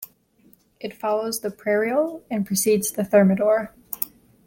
[0.79, 3.71] It follows the Prairial and precedes the Thermidor.